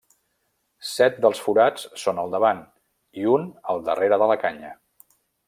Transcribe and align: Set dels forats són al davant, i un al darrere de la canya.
Set 0.91 1.19
dels 1.25 1.41
forats 1.47 1.85
són 2.05 2.21
al 2.23 2.33
davant, 2.37 2.63
i 3.25 3.29
un 3.35 3.45
al 3.75 3.85
darrere 3.91 4.21
de 4.25 4.31
la 4.35 4.41
canya. 4.47 4.75